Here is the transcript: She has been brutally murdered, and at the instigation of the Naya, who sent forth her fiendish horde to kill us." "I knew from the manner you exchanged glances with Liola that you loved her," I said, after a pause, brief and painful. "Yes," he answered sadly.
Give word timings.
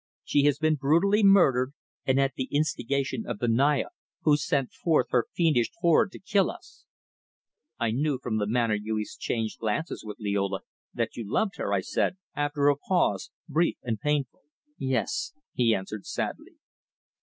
She 0.23 0.45
has 0.45 0.57
been 0.57 0.77
brutally 0.77 1.21
murdered, 1.21 1.73
and 2.07 2.19
at 2.19 2.33
the 2.33 2.45
instigation 2.45 3.23
of 3.27 3.37
the 3.37 3.47
Naya, 3.47 3.89
who 4.23 4.35
sent 4.35 4.71
forth 4.73 5.09
her 5.11 5.27
fiendish 5.31 5.69
horde 5.77 6.11
to 6.13 6.17
kill 6.19 6.49
us." 6.49 6.85
"I 7.79 7.91
knew 7.91 8.17
from 8.17 8.37
the 8.37 8.47
manner 8.47 8.73
you 8.73 8.97
exchanged 8.97 9.59
glances 9.59 10.03
with 10.03 10.17
Liola 10.19 10.61
that 10.91 11.15
you 11.17 11.31
loved 11.31 11.57
her," 11.57 11.71
I 11.71 11.81
said, 11.81 12.17
after 12.35 12.67
a 12.67 12.75
pause, 12.77 13.29
brief 13.47 13.77
and 13.83 13.99
painful. 13.99 14.41
"Yes," 14.79 15.33
he 15.53 15.75
answered 15.75 16.07
sadly. 16.07 16.55